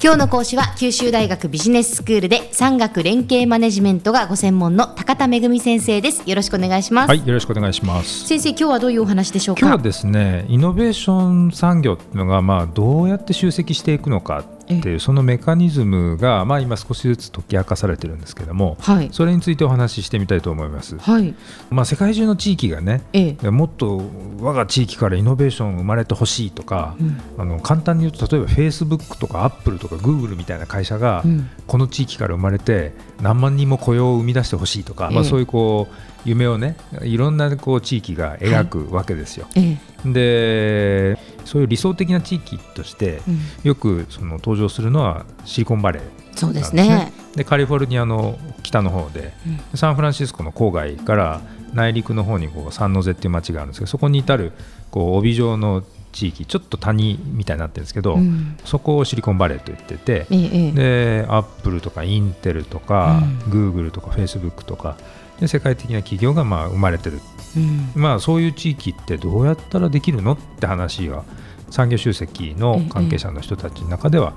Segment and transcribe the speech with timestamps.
[0.00, 6.22] 今日の講師は九州大学ビジネススクールで産学連携マネジメントがご専門の高田恵先生です。
[6.24, 7.08] よろしくお願いします。
[7.08, 8.28] はいよろしくお願いします。
[8.28, 9.60] 先生今日はどういうお話でしょうか？
[9.60, 14.44] 今日はですねイノベーション産業っていうのがまあどうやって集積していくのか
[14.74, 21.34] っていうそのメカニズムが、まあ、今少しずつ解き明かされてるんですけども、はい、それについてお話ししてみたいと思います、はい、
[21.70, 24.02] まあ、世界中の地域がね、ええ、もっと
[24.40, 31.24] 我が地域からイノベーション生まれてほしいとか、うん、あの簡単に言うと例えばフェイスブックとかアップルとかグーグルみたいな会社が、
[31.66, 35.94] この地域から生まれて何万人も雇用を生み出してほしいとか、え、まあ、そういうこう
[36.24, 39.46] 夢をねいろんなこう地域が描くわけですよ。
[39.54, 43.20] はい、でそういう理想的な地域として、
[43.64, 47.12] よくその登場するのはシリコンバレー、ね、そうですね。
[47.34, 49.32] でカリフォルニアの北の方で、
[49.72, 51.40] うん、サンフランシスコの郊外から
[51.72, 54.52] 内陸の方にこうサンノゼっていう町があるんですけどそこに至る
[54.90, 64.96] こう帯状の地域ちょっと谷みたいになってるんですけど、うん、そこをシリコンバレーと言ってて、ええ、でアップルとかインテルとか、うん、グーグルとかフェイスブックとか
[65.40, 67.20] で世界的な企業がまあ生まれてる、
[67.56, 71.24] うん、まあそういう地域ってどうやったらできるのって話は
[71.70, 74.32] 産業集積の関係者の人たちの中では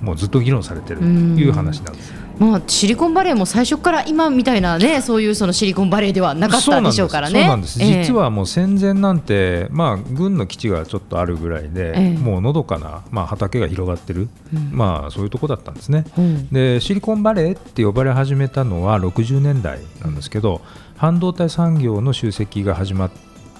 [0.00, 2.26] もうずっと議論されてるという話なんです。
[2.38, 7.40] まあ、シリコンバレーも最初から今みたいなね そういうそのシリコンバレーではなかったでしょうからね。
[7.40, 20.60] そうなんです、実はもう戦前なんて、まあ、軍の基地がちょっとあるぐらいで、えもうのどかな、まあ、畑が広がってる、うん、まあ、そういうとこだったんですね、うん、でシリコンバレーって呼ばれ始めたのは60年代なんですけど、
[20.96, 23.10] 半導体産業の集積が始まっ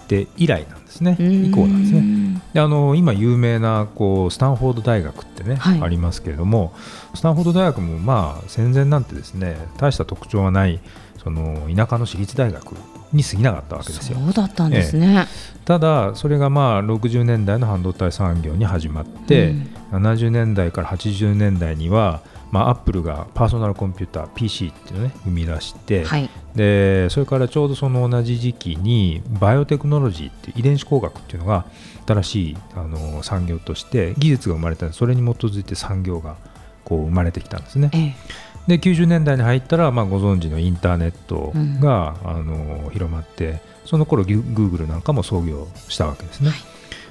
[0.06, 1.16] て以来なんですね。
[1.18, 2.42] 以降なんですね。
[2.54, 6.72] であの今有名なこうスタンフォード大学ってね、はい、ありますけれども
[7.14, 10.80] スタンフォード大学もまあ戦前なんてですね大した特徴はない
[11.26, 12.76] その田舎の私立大学
[13.12, 14.18] に過ぎなかったわけですよ。
[14.20, 19.54] そうだったんですね、ええ、ただそれがまあ60年代の半導体産業に始まって、
[19.90, 31.66] うん、70年代から80年代にはまあ、アップルがパーソナルコンピューター PC っていうのを、ね、生み出して、はい、でそれからちょうどその同じ時期にバイオテクノロジーっていう遺伝子工学っていうのが
[32.06, 36.36] 新しいあの産業として技術が生まれたそれに基づいて産業が
[36.86, 37.90] こう生まれてきたんですね。
[37.92, 38.14] ええ。
[38.66, 46.50] で90年代に入ったら、まあ、ご存知のインターネットが、うん、あの広まってその頃グーグルなんかも創業したわけですね。
[46.50, 46.58] はい。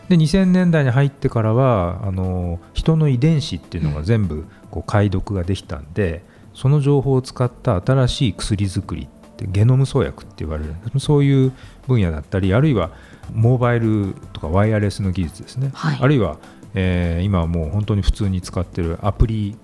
[0.10, 11.52] で2000年代に入ってからはあの人の遺伝子っていうのが全部こう解読ができたんで、その情報を使った新しい薬作りってゲノム創薬って言われるそういう
[11.88, 12.92] 分野だったりあるいは
[13.34, 16.38] モバイルとかワイヤレスの技術ですね、はい、あるいは、
[16.76, 19.58] えー、今はもう本当に普通に使ってるアプリ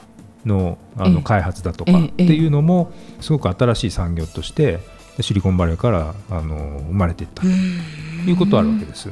[0.46, 4.80] のあの開発だとかっていうのもすごく新しい産業として
[5.20, 9.12] シリコンバレーからあの生まれていったということあるわけです。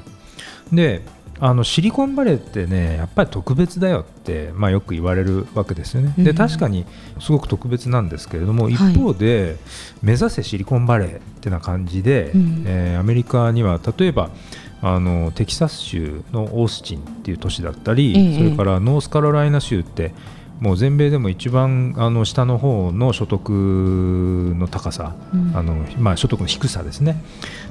[0.72, 1.04] で
[1.42, 6.14] あのシリコンバレーってねやっぱり特別だよって、まあ、よく言われるわけですよね。
[6.18, 6.86] で確かに
[7.22, 9.56] すごく特別なんですけれども、一方で、
[10.02, 14.32] 目指せシリコンバレーってな感じで、うん、えー、アメリカには例えば
[14.81, 20.13] あのテキサス州のオースチンっていう都市だったり、それからノースカロライナ州って
[20.59, 23.50] もう全米でも一番あの下の方の所得
[24.57, 27.22] の高さ、うん、あのまあ、所得の低さですね。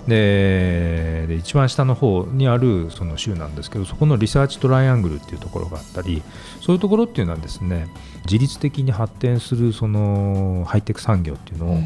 [0.06, 6.22] でで一番下の方にあるその州なんですけどそこのリサーチトライアングルっていうところがあったり
[6.62, 7.88] そういうところっていうのはですね
[8.24, 11.78] 自律的に発展するそのハイテク産業っていうのを、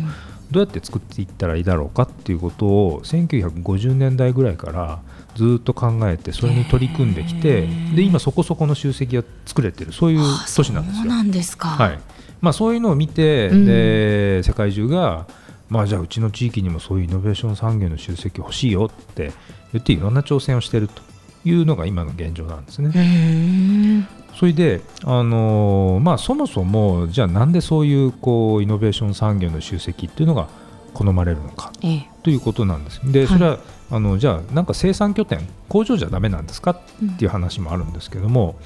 [0.52, 5.00] どうやって作っていったらいいだろうかっていうことを1950年代ぐらいから
[5.34, 10.20] ずっと考えてそれに取り組んできてで今そこそこの集積が作れてるそういう
[10.54, 11.02] 都市なんですよ。
[11.02, 11.98] そうなんですか、はい。
[12.40, 15.26] まあ、そういうのを見て、うん、で世界中が、
[15.68, 19.32] まあ、じゃあうちの地域にもそういうイノベーション産業の集積欲しいよって
[19.72, 21.02] 言っていろんな挑戦をしていると
[21.44, 24.08] いうのが今の現状なんですね。
[24.34, 30.48] それで、あのー、まあ、そもそもじゃあなんでそういうこうイノベーション産業の集積っていうのが
[30.94, 33.00] 好まれるのか、ええ、ということなんです。
[33.10, 33.60] でそれは、はい、
[33.92, 38.56] あのじゃあなんか生産拠点工場じゃだめなんですかっていう話もあるんですけども、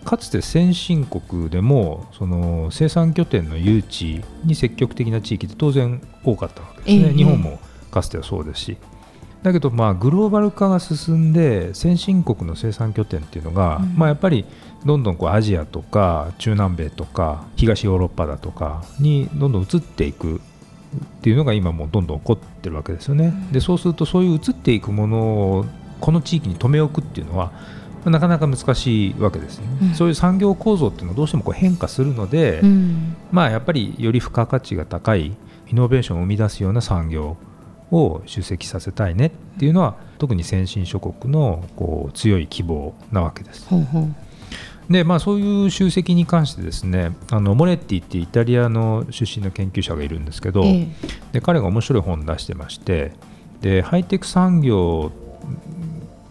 [0.00, 7.58] うん、かつて先進国でもその生産拠点の誘致に積極的な地域って当然多かったわけですね、え、日本も
[7.90, 8.76] かつてはそうですし。
[9.42, 14.44] だけどまあグローバル化が進んで先進国の生産拠点っていうのが、うん、まあやっぱり
[14.84, 20.40] どんどんこうアジアとか中南米とか東ヨーロッパだとかにどんどん移っていくっ
[21.20, 23.32] ていうのが今もうどんどん起こってるわけですよね。
[23.52, 25.18] でそうするとそういう移っていくもの
[25.58, 25.66] を
[26.00, 27.52] この地域に留め置くっていうのは
[28.04, 35.36] なかなか難しいわけですね、うん、そういう産業構造っていうのはどうしてもこう変化するので、うん、まあやっぱりより付加価値が高い
[35.68, 37.36] イノベーションを生み出すような産業
[37.90, 43.66] を集積させたいねっていうのは特に先進諸国のこう強い希望なわけです。
[43.68, 44.14] ほうほう。
[44.90, 50.88] でまあ、そういう集積に関してですねあのモレッティってイタリアの出身の研究者がいるんですけど、えー、
[51.32, 53.12] で彼が面白い本を出してまして
[53.62, 55.10] でハイテク産業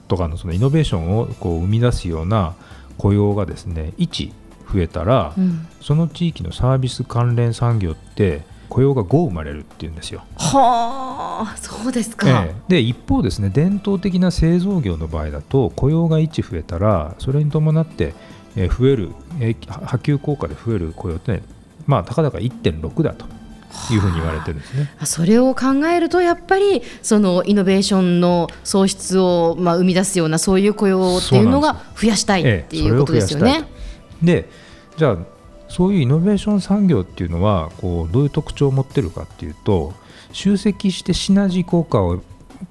[0.08, 2.56] とかのそのイノベーションをこう生み出すような
[2.98, 4.32] 雇用がですね1
[4.74, 10.24] 増えたら、うん、その地域のサービス関連産業って雇用が5生まれるっていうんですよ。
[10.38, 18.14] はあそうですか、ええ、で一方ですね伝統的な製造業の場合だと雇用が1増えたらそれに伴って
[18.56, 19.10] 増える
[19.40, 21.42] 波及効果で増える雇用って
[21.86, 23.26] まあたかだか1.6だと
[23.94, 24.90] いうふうに言われてるんですね。
[25.04, 33.68] それを考えるとやっぱりそのイノベーションの創出をまあ生み出すようなそういう雇用っていうのが増やしたいっていうことですよね。
[34.22, 34.50] で
[34.98, 35.18] じゃあ
[35.76, 39.94] そういうイノベーション産業っていうのはこうどういう特徴を持ってるかっていうと
[40.32, 42.22] 集積してシナジー効果を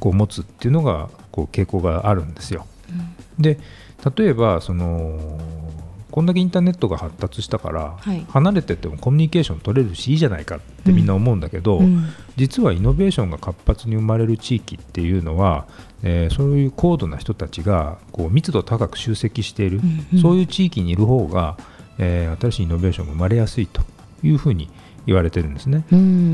[0.01, 2.67] こう持つっていうのがこう傾向があるんですよ。
[3.37, 3.59] うん、で
[4.17, 5.39] 例えばその
[6.11, 15.67] こんだけインターネットが発達したから、はい、離れててもコミュニケーション取れるしいいじゃないかってみんな思うんだけど、うん、実はイノベーションが活発に生まれる地域っていうのは、
[16.03, 21.59] えー、そういう高度な人たちがこう密度高く集積している、うんうん、そういう地域にいる方が
[21.99, 23.83] えー、新しいイノベーションが生まれやすいと
[24.23, 24.71] いうふうに
[25.07, 25.85] 言われてるんですね。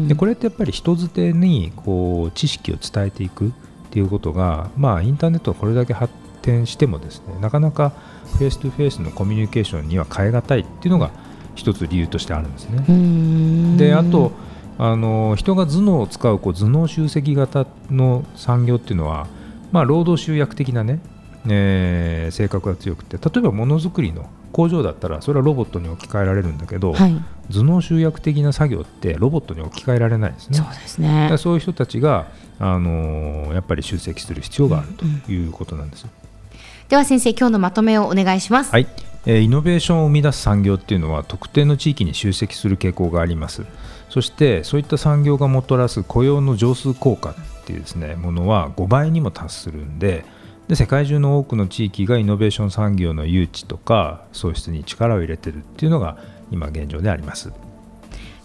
[0.08, 3.52] でこれってやっぱり人づてにこう知識を伝えていくっ
[3.90, 6.12] ていうことが、まあ、インターネットがこれだけ発
[6.42, 7.92] 展してもですねなかなか
[8.38, 11.10] フェイス2フェイスのコミュニケーションには変え難いっていうのが
[11.56, 13.76] 一つ理由としてあるんですね。
[13.76, 14.32] であと
[14.78, 19.26] あの人が頭脳を使うこう頭脳集積型の産業っていうのは、
[19.72, 21.00] まあ、労働集約的なね、
[21.46, 27.16] えー、性格が強くて例えばものづくりの工場だったらそれはロボットに置き換えられるんだけど、はい、
[27.50, 30.58] 頭脳集約的な作業ってロボットに置き換えられないですね。
[30.58, 32.26] そうですねそういう人たちが、
[32.58, 36.04] あのー、やっぱり集積する必要があるということなんです。
[36.04, 38.72] うんうん、では先生今日のまとめをお願いします。
[38.72, 38.86] はい、
[39.26, 43.64] えー、イノベーションを生み出す産業っていうのは特定の地域に集積する傾向があります。
[44.08, 50.24] そしてそういった産業がもたらす雇用の上数効果っていうですねものは5倍にも達するんで。
[50.70, 56.16] で世界中の多くの地域がイノベーション産業の誘致とか創出に力を入れてるっていうのが
[56.52, 57.52] 今現状であります。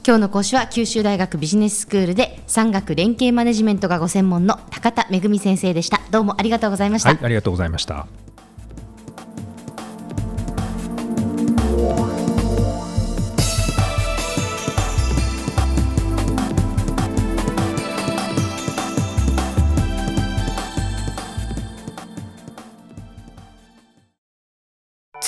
[0.03, 6.01] 今日の講師は九州大学ビジネススクールで産学連携マネジメントがご専門の高田恵先生でした。
[6.09, 8.07] どうもありがとうございました、はい、ありがとうございました